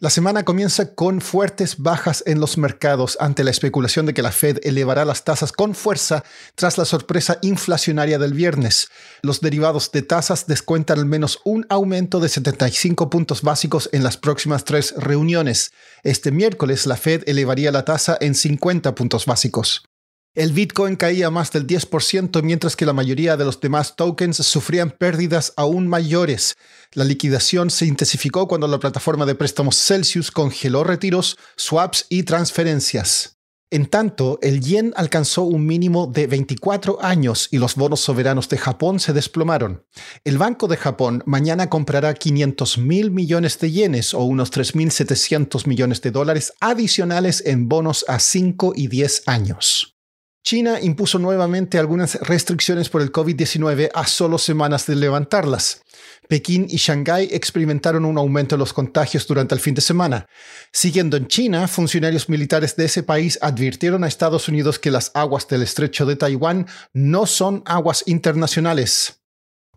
La 0.00 0.10
semana 0.10 0.44
comienza 0.44 0.94
con 0.94 1.20
fuertes 1.20 1.78
bajas 1.78 2.22
en 2.24 2.38
los 2.38 2.56
mercados 2.56 3.16
ante 3.18 3.42
la 3.42 3.50
especulación 3.50 4.06
de 4.06 4.14
que 4.14 4.22
la 4.22 4.30
Fed 4.30 4.60
elevará 4.62 5.04
las 5.04 5.24
tasas 5.24 5.50
con 5.50 5.74
fuerza 5.74 6.22
tras 6.54 6.78
la 6.78 6.84
sorpresa 6.84 7.38
inflacionaria 7.42 8.16
del 8.20 8.32
viernes. 8.32 8.90
Los 9.22 9.40
derivados 9.40 9.90
de 9.90 10.02
tasas 10.02 10.46
descuentan 10.46 11.00
al 11.00 11.06
menos 11.06 11.40
un 11.44 11.66
aumento 11.68 12.20
de 12.20 12.28
75 12.28 13.10
puntos 13.10 13.42
básicos 13.42 13.90
en 13.90 14.04
las 14.04 14.16
próximas 14.16 14.62
tres 14.62 14.94
reuniones. 14.96 15.72
Este 16.04 16.30
miércoles 16.30 16.86
la 16.86 16.96
Fed 16.96 17.24
elevaría 17.26 17.72
la 17.72 17.84
tasa 17.84 18.16
en 18.20 18.36
50 18.36 18.94
puntos 18.94 19.26
básicos. 19.26 19.82
El 20.34 20.52
Bitcoin 20.52 20.94
caía 20.94 21.30
más 21.30 21.50
del 21.50 21.66
10% 21.66 22.42
mientras 22.42 22.76
que 22.76 22.86
la 22.86 22.92
mayoría 22.92 23.36
de 23.36 23.44
los 23.44 23.60
demás 23.60 23.96
tokens 23.96 24.36
sufrían 24.36 24.90
pérdidas 24.90 25.52
aún 25.56 25.88
mayores. 25.88 26.56
La 26.92 27.04
liquidación 27.04 27.70
se 27.70 27.86
intensificó 27.86 28.46
cuando 28.46 28.68
la 28.68 28.78
plataforma 28.78 29.26
de 29.26 29.34
préstamos 29.34 29.76
Celsius 29.76 30.30
congeló 30.30 30.84
retiros, 30.84 31.38
swaps 31.56 32.06
y 32.08 32.22
transferencias. 32.22 33.38
En 33.70 33.86
tanto, 33.86 34.38
el 34.40 34.60
yen 34.60 34.94
alcanzó 34.96 35.42
un 35.42 35.66
mínimo 35.66 36.06
de 36.06 36.26
24 36.26 37.02
años 37.02 37.48
y 37.50 37.58
los 37.58 37.74
bonos 37.74 38.00
soberanos 38.00 38.48
de 38.48 38.56
Japón 38.56 38.98
se 38.98 39.12
desplomaron. 39.12 39.84
El 40.24 40.38
Banco 40.38 40.68
de 40.68 40.78
Japón 40.78 41.22
mañana 41.26 41.68
comprará 41.68 42.14
500 42.14 42.78
mil 42.78 43.10
millones 43.10 43.58
de 43.58 43.70
yenes 43.70 44.14
o 44.14 44.22
unos 44.22 44.50
3.700 44.52 45.66
millones 45.66 46.00
de 46.00 46.12
dólares 46.12 46.54
adicionales 46.60 47.42
en 47.44 47.68
bonos 47.68 48.06
a 48.08 48.20
5 48.20 48.72
y 48.74 48.86
10 48.86 49.24
años. 49.26 49.97
China 50.48 50.80
impuso 50.80 51.18
nuevamente 51.18 51.76
algunas 51.76 52.14
restricciones 52.22 52.88
por 52.88 53.02
el 53.02 53.12
COVID-19 53.12 53.90
a 53.92 54.06
solo 54.06 54.38
semanas 54.38 54.86
de 54.86 54.96
levantarlas. 54.96 55.82
Pekín 56.26 56.66
y 56.70 56.78
Shanghái 56.78 57.28
experimentaron 57.32 58.06
un 58.06 58.16
aumento 58.16 58.54
en 58.54 58.60
los 58.60 58.72
contagios 58.72 59.26
durante 59.26 59.54
el 59.54 59.60
fin 59.60 59.74
de 59.74 59.82
semana. 59.82 60.26
Siguiendo 60.72 61.18
en 61.18 61.28
China, 61.28 61.68
funcionarios 61.68 62.30
militares 62.30 62.76
de 62.76 62.86
ese 62.86 63.02
país 63.02 63.38
advirtieron 63.42 64.04
a 64.04 64.08
Estados 64.08 64.48
Unidos 64.48 64.78
que 64.78 64.90
las 64.90 65.10
aguas 65.12 65.46
del 65.48 65.60
estrecho 65.60 66.06
de 66.06 66.16
Taiwán 66.16 66.66
no 66.94 67.26
son 67.26 67.62
aguas 67.66 68.04
internacionales. 68.06 69.17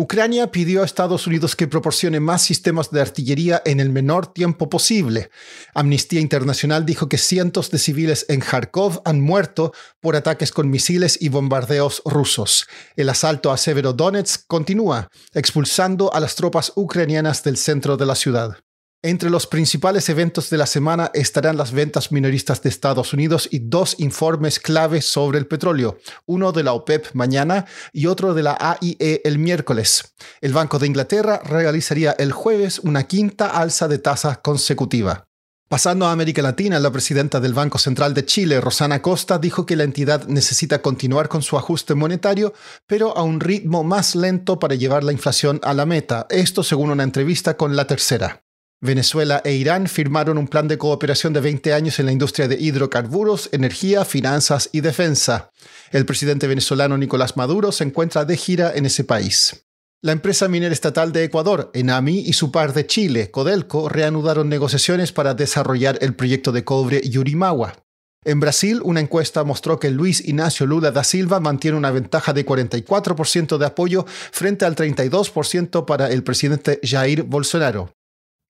Ucrania 0.00 0.52
pidió 0.52 0.82
a 0.82 0.84
Estados 0.84 1.26
Unidos 1.26 1.56
que 1.56 1.66
proporcione 1.66 2.20
más 2.20 2.42
sistemas 2.42 2.92
de 2.92 3.00
artillería 3.00 3.60
en 3.64 3.80
el 3.80 3.90
menor 3.90 4.32
tiempo 4.32 4.70
posible. 4.70 5.28
Amnistía 5.74 6.20
Internacional 6.20 6.86
dijo 6.86 7.08
que 7.08 7.18
cientos 7.18 7.72
de 7.72 7.80
civiles 7.80 8.24
en 8.28 8.38
Kharkov 8.38 9.02
han 9.04 9.20
muerto 9.20 9.72
por 9.98 10.14
ataques 10.14 10.52
con 10.52 10.70
misiles 10.70 11.18
y 11.20 11.30
bombardeos 11.30 12.00
rusos. 12.04 12.68
El 12.94 13.08
asalto 13.08 13.50
a 13.50 13.56
Severodonetsk 13.56 14.46
continúa, 14.46 15.08
expulsando 15.34 16.14
a 16.14 16.20
las 16.20 16.36
tropas 16.36 16.70
ucranianas 16.76 17.42
del 17.42 17.56
centro 17.56 17.96
de 17.96 18.06
la 18.06 18.14
ciudad. 18.14 18.56
Entre 19.02 19.30
los 19.30 19.46
principales 19.46 20.08
eventos 20.08 20.50
de 20.50 20.58
la 20.58 20.66
semana 20.66 21.12
estarán 21.14 21.56
las 21.56 21.70
ventas 21.70 22.10
minoristas 22.10 22.62
de 22.62 22.68
Estados 22.68 23.12
Unidos 23.12 23.48
y 23.52 23.60
dos 23.60 23.94
informes 23.98 24.58
clave 24.58 25.02
sobre 25.02 25.38
el 25.38 25.46
petróleo, 25.46 25.98
uno 26.26 26.50
de 26.50 26.64
la 26.64 26.72
OPEP 26.72 27.12
mañana 27.12 27.64
y 27.92 28.06
otro 28.06 28.34
de 28.34 28.42
la 28.42 28.58
AIE 28.58 29.20
el 29.22 29.38
miércoles. 29.38 30.16
El 30.40 30.52
Banco 30.52 30.80
de 30.80 30.88
Inglaterra 30.88 31.40
realizaría 31.44 32.10
el 32.18 32.32
jueves 32.32 32.80
una 32.80 33.04
quinta 33.04 33.46
alza 33.50 33.86
de 33.86 33.98
tasa 33.98 34.40
consecutiva. 34.42 35.28
Pasando 35.68 36.06
a 36.06 36.12
América 36.12 36.42
Latina, 36.42 36.80
la 36.80 36.90
presidenta 36.90 37.38
del 37.38 37.54
Banco 37.54 37.78
Central 37.78 38.14
de 38.14 38.24
Chile, 38.24 38.60
Rosana 38.60 39.00
Costa, 39.00 39.38
dijo 39.38 39.64
que 39.64 39.76
la 39.76 39.84
entidad 39.84 40.26
necesita 40.26 40.82
continuar 40.82 41.28
con 41.28 41.42
su 41.42 41.56
ajuste 41.56 41.94
monetario, 41.94 42.52
pero 42.88 43.16
a 43.16 43.22
un 43.22 43.38
ritmo 43.38 43.84
más 43.84 44.16
lento 44.16 44.58
para 44.58 44.74
llevar 44.74 45.04
la 45.04 45.12
inflación 45.12 45.60
a 45.62 45.72
la 45.72 45.86
meta. 45.86 46.26
Esto 46.30 46.64
según 46.64 46.90
una 46.90 47.04
entrevista 47.04 47.56
con 47.56 47.76
La 47.76 47.86
Tercera. 47.86 48.42
Venezuela 48.80 49.42
e 49.44 49.54
Irán 49.54 49.88
firmaron 49.88 50.38
un 50.38 50.46
plan 50.46 50.68
de 50.68 50.78
cooperación 50.78 51.32
de 51.32 51.40
20 51.40 51.72
años 51.74 51.98
en 51.98 52.06
la 52.06 52.12
industria 52.12 52.46
de 52.46 52.60
hidrocarburos, 52.60 53.48
energía, 53.50 54.04
finanzas 54.04 54.70
y 54.72 54.82
defensa. 54.82 55.50
El 55.90 56.06
presidente 56.06 56.46
venezolano 56.46 56.96
Nicolás 56.96 57.36
Maduro 57.36 57.72
se 57.72 57.82
encuentra 57.82 58.24
de 58.24 58.36
gira 58.36 58.72
en 58.74 58.86
ese 58.86 59.02
país. 59.02 59.64
La 60.00 60.12
empresa 60.12 60.46
minera 60.46 60.72
estatal 60.72 61.10
de 61.10 61.24
Ecuador, 61.24 61.72
Enami, 61.74 62.20
y 62.20 62.34
su 62.34 62.52
par 62.52 62.72
de 62.72 62.86
Chile, 62.86 63.32
Codelco, 63.32 63.88
reanudaron 63.88 64.48
negociaciones 64.48 65.10
para 65.10 65.34
desarrollar 65.34 65.98
el 66.00 66.14
proyecto 66.14 66.52
de 66.52 66.62
cobre 66.62 67.00
Yurimagua. 67.00 67.84
En 68.24 68.38
Brasil, 68.38 68.80
una 68.84 69.00
encuesta 69.00 69.42
mostró 69.42 69.80
que 69.80 69.90
Luis 69.90 70.20
Ignacio 70.20 70.66
Lula 70.66 70.92
da 70.92 71.02
Silva 71.02 71.40
mantiene 71.40 71.76
una 71.76 71.90
ventaja 71.90 72.32
de 72.32 72.46
44% 72.46 73.58
de 73.58 73.66
apoyo 73.66 74.06
frente 74.06 74.64
al 74.64 74.76
32% 74.76 75.84
para 75.84 76.10
el 76.10 76.22
presidente 76.22 76.78
Jair 76.84 77.24
Bolsonaro. 77.24 77.97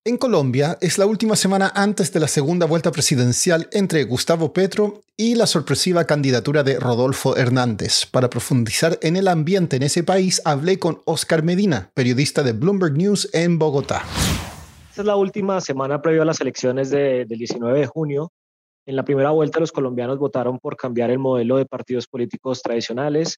En 0.05 0.15
Colombia 0.15 0.77
es 0.79 0.97
la 0.97 1.05
última 1.05 1.35
semana 1.35 1.73
antes 1.75 2.13
de 2.13 2.21
la 2.21 2.29
segunda 2.29 2.65
vuelta 2.65 2.89
presidencial 2.89 3.67
entre 3.73 4.05
Gustavo 4.05 4.53
Petro 4.53 5.01
y 5.17 5.35
la 5.35 5.45
sorpresiva 5.45 6.05
candidatura 6.05 6.63
de 6.63 6.79
Rodolfo 6.79 7.35
Hernández. 7.35 8.05
Para 8.05 8.29
profundizar 8.29 8.97
en 9.01 9.17
el 9.17 9.27
ambiente 9.27 9.75
en 9.75 9.83
ese 9.83 10.05
país, 10.05 10.41
hablé 10.45 10.79
con 10.79 11.01
Oscar 11.03 11.43
Medina, 11.43 11.91
periodista 11.93 12.43
de 12.43 12.53
Bloomberg 12.53 12.93
News 12.93 13.29
en 13.33 13.59
Bogotá. 13.59 14.03
Esta 14.89 15.01
es 15.01 15.05
la 15.05 15.17
última 15.17 15.59
semana 15.59 16.01
previo 16.01 16.21
a 16.21 16.25
las 16.25 16.39
elecciones 16.39 16.91
del 16.91 17.27
19 17.27 17.79
de 17.79 17.87
junio. 17.87 18.31
En 18.85 18.95
la 18.95 19.03
primera 19.03 19.31
vuelta 19.31 19.59
los 19.59 19.73
colombianos 19.73 20.17
votaron 20.17 20.59
por 20.59 20.77
cambiar 20.77 21.11
el 21.11 21.19
modelo 21.19 21.57
de 21.57 21.65
partidos 21.65 22.07
políticos 22.07 22.61
tradicionales. 22.61 23.35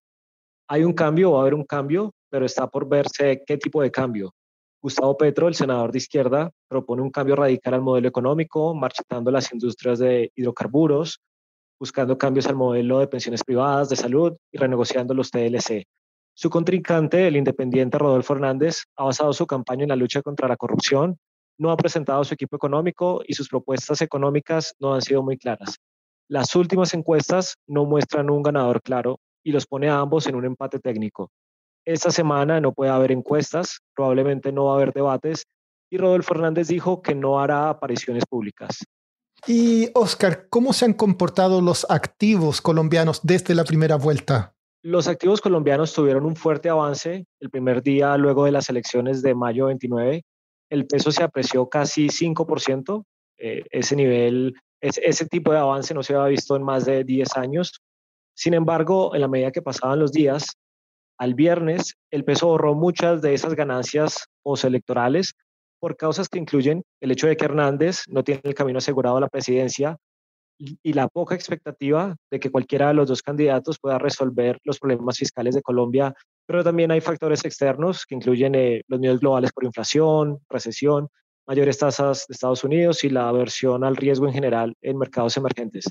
Hay 0.68 0.84
un 0.84 0.94
cambio, 0.94 1.32
va 1.32 1.40
a 1.40 1.42
haber 1.42 1.56
un 1.56 1.66
cambio, 1.66 2.14
pero 2.30 2.46
está 2.46 2.68
por 2.68 2.88
verse 2.88 3.42
qué 3.48 3.58
tipo 3.58 3.82
de 3.82 3.90
cambio 3.90 4.32
Gustavo 4.81 5.16
Petro, 5.16 5.47
el 5.47 5.53
senador 5.53 5.92
de 5.92 6.00
izquierda, 6.00 6.52
propone 6.68 7.03
un 7.03 7.12
cambio 7.12 7.36
radical 7.36 7.75
al 7.75 7.81
modelo 7.81 8.08
económico, 8.08 8.74
marchitando 8.74 9.30
las 9.30 9.53
industrias 9.53 10.00
de 10.00 10.31
hidrocarburos, 10.36 11.22
buscando 11.80 12.18
cambios 12.18 12.47
al 12.47 12.56
modelo 12.56 12.97
de 12.97 13.08
pensiones 13.08 13.44
privadas, 13.44 13.90
de 13.90 13.96
salud 13.96 14.36
y 14.52 14.58
renegociando 14.58 15.14
los 15.14 15.30
TLC. 15.30 15.86
Su 16.34 16.50
contrincante, 16.50 17.28
el 17.28 17.38
independiente 17.38 18.00
Rodolfo 18.00 18.34
Hernández, 18.34 18.86
ha 18.96 19.03
basado 19.03 19.34
su 19.34 19.46
campaña 19.46 19.84
en 19.84 19.90
la 19.90 19.96
lucha 19.96 20.24
contra 20.24 20.47
la 20.47 20.58
corrupción, 20.58 21.18
no 21.59 21.69
ha 21.69 21.78
presentado 21.78 22.24
su 22.24 22.34
equipo 22.34 22.56
económico 22.56 23.22
y 23.28 23.36
sus 23.36 23.50
propuestas 23.50 24.02
económicas 24.02 24.74
no 24.80 24.96
han 24.96 25.03
sido 25.03 25.22
muy 25.22 25.38
claras. 25.38 25.78
Las 26.28 26.56
últimas 26.56 26.96
encuestas 26.96 27.58
no 27.68 27.86
muestran 27.86 28.31
un 28.31 28.42
ganador 28.42 28.81
claro 28.81 29.19
y 29.44 29.52
los 29.52 29.68
pone 29.68 29.90
a 29.90 30.00
ambos 30.00 30.25
en 30.25 30.36
un 30.36 30.46
empate 30.46 30.80
técnico. 30.80 31.30
Esta 31.86 32.12
semana 32.12 32.62
no 32.62 32.74
puede 32.74 32.92
haber 32.92 33.12
encuestas, 33.12 33.80
probablemente 33.95 34.51
no 34.51 34.66
va 34.66 34.74
a 34.74 34.75
haber 34.75 34.94
debates 34.94 35.45
y 35.92 35.98
Rodolfo 35.98 36.33
Hernández 36.33 36.68
dijo 36.68 37.01
que 37.01 37.13
no 37.13 37.39
hará 37.39 37.69
apariciones 37.69 38.25
públicas. 38.25 38.80
Y 39.48 39.89
Oscar, 39.94 40.48
¿cómo 40.50 40.72
se 40.72 40.86
han 40.86 40.94
comportado 40.94 41.62
los 41.62 41.86
activos 41.89 42.62
colombianos 42.62 43.22
desde 43.24 43.56
la 43.56 43.66
primera 43.66 43.98
vuelta? 43.98 44.54
Los 44.83 45.07
activos 45.07 45.42
colombianos 45.42 45.94
tuvieron 45.94 46.25
un 46.25 46.36
fuerte 46.36 46.69
avance 46.69 47.25
el 47.39 47.50
primer 47.50 47.83
día 47.83 48.16
luego 48.18 48.45
de 48.45 48.51
las 48.51 48.69
elecciones 48.69 49.22
de 49.22 49.36
mayo 49.36 49.66
29. 49.66 50.24
El 50.69 50.88
peso 50.88 51.12
se 51.12 51.24
apreció 51.24 51.68
casi 51.68 52.07
5%. 52.07 53.04
Eh, 53.38 53.63
ese 53.72 53.95
nivel, 53.95 54.56
ese 54.80 55.25
tipo 55.25 55.51
de 55.51 55.57
avance 55.57 55.94
no 55.94 56.04
se 56.04 56.13
había 56.16 56.28
visto 56.28 56.56
en 56.56 56.63
más 56.63 56.86
de 56.86 57.04
10 57.04 57.36
años. 57.38 57.81
Sin 58.36 58.54
embargo, 58.54 59.13
en 59.13 59.22
la 59.22 59.28
medida 59.28 59.51
que 59.51 59.62
pasaban 59.62 60.00
los 60.00 60.12
días, 60.12 60.56
al 61.21 61.35
viernes, 61.35 61.94
el 62.09 62.23
peso 62.23 62.47
ahorró 62.47 62.73
muchas 62.73 63.21
de 63.21 63.35
esas 63.35 63.53
ganancias 63.53 64.25
postelectorales 64.41 65.35
por 65.79 65.95
causas 65.95 66.27
que 66.27 66.39
incluyen 66.39 66.81
el 67.00 67.12
hecho 67.12 67.27
de 67.27 67.38
que 67.38 67.45
Hernández 67.45 68.06
no 68.07 68.23
tiene 68.23 68.41
el 68.44 68.56
camino 68.56 68.79
asegurado 68.79 69.18
a 69.18 69.21
la 69.21 69.29
presidencia 69.29 69.97
y 70.57 70.94
la 70.94 71.07
poca 71.07 71.35
expectativa 71.35 72.15
de 72.31 72.39
que 72.39 72.50
cualquiera 72.50 72.88
de 72.88 72.95
los 72.95 73.07
dos 73.07 73.21
candidatos 73.21 73.77
pueda 73.79 74.00
resolver 74.00 74.57
los 74.63 74.79
problemas 74.79 75.18
fiscales 75.18 75.53
de 75.53 75.62
Colombia 75.62 76.12
pero 76.47 76.63
también 76.63 76.89
hay 76.89 77.01
factores 77.01 77.45
externos 77.45 78.03
que 78.07 78.15
incluyen 78.15 78.56
eh, 78.56 78.81
los 78.88 79.00
miedos 79.00 79.19
globales 79.19 79.51
por 79.53 79.63
inflación, 79.63 80.39
recesión, 80.50 81.07
mayores 81.47 81.77
tasas 81.77 82.25
de 82.27 82.33
Estados 82.33 82.63
Unidos 82.63 83.03
y 83.03 83.09
la 83.09 83.29
aversión 83.29 83.83
al 83.83 83.95
riesgo 83.95 84.25
en 84.27 84.33
general 84.33 84.73
en 84.81 84.97
mercados 84.97 85.38
emergentes. 85.38 85.85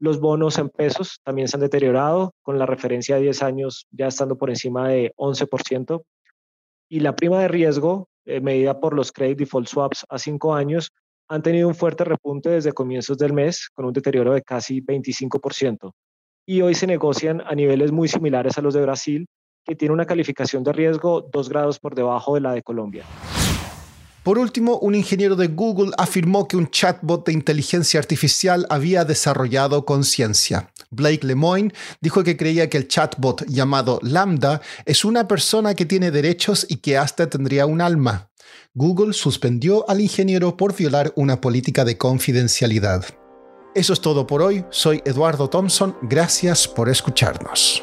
Los 0.00 0.20
bonos 0.20 0.58
en 0.58 0.68
pesos 0.68 1.20
también 1.24 1.48
se 1.48 1.56
han 1.56 1.60
deteriorado, 1.60 2.32
con 2.42 2.58
la 2.58 2.66
referencia 2.66 3.16
de 3.16 3.22
10 3.22 3.42
años 3.42 3.86
ya 3.90 4.06
estando 4.06 4.36
por 4.36 4.50
encima 4.50 4.88
de 4.88 5.12
11%. 5.16 6.02
Y 6.88 7.00
la 7.00 7.16
prima 7.16 7.40
de 7.40 7.48
riesgo, 7.48 8.08
eh, 8.24 8.40
medida 8.40 8.78
por 8.78 8.94
los 8.94 9.10
credit 9.10 9.38
default 9.38 9.66
swaps 9.66 10.06
a 10.08 10.18
5 10.18 10.54
años, 10.54 10.92
han 11.28 11.42
tenido 11.42 11.68
un 11.68 11.74
fuerte 11.74 12.04
repunte 12.04 12.48
desde 12.48 12.72
comienzos 12.72 13.18
del 13.18 13.32
mes, 13.32 13.68
con 13.74 13.84
un 13.84 13.92
deterioro 13.92 14.32
de 14.32 14.42
casi 14.42 14.80
25%. 14.80 15.92
Y 16.46 16.62
hoy 16.62 16.74
se 16.74 16.86
negocian 16.86 17.42
a 17.42 17.54
niveles 17.54 17.92
muy 17.92 18.08
similares 18.08 18.56
a 18.56 18.62
los 18.62 18.74
de 18.74 18.82
Brasil, 18.82 19.26
que 19.64 19.74
tiene 19.74 19.92
una 19.92 20.06
calificación 20.06 20.62
de 20.62 20.72
riesgo 20.72 21.20
dos 21.20 21.48
grados 21.48 21.78
por 21.78 21.94
debajo 21.94 22.34
de 22.34 22.40
la 22.40 22.52
de 22.52 22.62
Colombia. 22.62 23.04
Por 24.28 24.38
último, 24.38 24.78
un 24.80 24.94
ingeniero 24.94 25.36
de 25.36 25.46
Google 25.46 25.92
afirmó 25.96 26.46
que 26.46 26.58
un 26.58 26.70
chatbot 26.70 27.24
de 27.24 27.32
inteligencia 27.32 27.98
artificial 27.98 28.66
había 28.68 29.06
desarrollado 29.06 29.86
conciencia. 29.86 30.70
Blake 30.90 31.26
Lemoine 31.26 31.72
dijo 32.02 32.22
que 32.22 32.36
creía 32.36 32.68
que 32.68 32.76
el 32.76 32.88
chatbot 32.88 33.46
llamado 33.46 33.98
Lambda 34.02 34.60
es 34.84 35.06
una 35.06 35.26
persona 35.26 35.72
que 35.72 35.86
tiene 35.86 36.10
derechos 36.10 36.66
y 36.68 36.76
que 36.76 36.98
hasta 36.98 37.30
tendría 37.30 37.64
un 37.64 37.80
alma. 37.80 38.28
Google 38.74 39.14
suspendió 39.14 39.88
al 39.88 40.02
ingeniero 40.02 40.58
por 40.58 40.76
violar 40.76 41.10
una 41.16 41.40
política 41.40 41.86
de 41.86 41.96
confidencialidad. 41.96 43.06
Eso 43.74 43.94
es 43.94 44.00
todo 44.02 44.26
por 44.26 44.42
hoy. 44.42 44.62
Soy 44.68 45.00
Eduardo 45.06 45.48
Thompson. 45.48 45.96
Gracias 46.02 46.68
por 46.68 46.90
escucharnos. 46.90 47.82